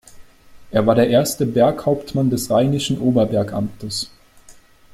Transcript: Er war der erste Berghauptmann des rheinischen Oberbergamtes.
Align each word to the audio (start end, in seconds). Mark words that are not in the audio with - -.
Er 0.71 0.87
war 0.87 0.95
der 0.95 1.09
erste 1.11 1.45
Berghauptmann 1.45 2.31
des 2.31 2.49
rheinischen 2.49 2.97
Oberbergamtes. 2.99 4.09